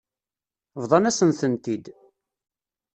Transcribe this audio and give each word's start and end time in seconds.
Bḍan-asen-tent-id. 0.81 1.85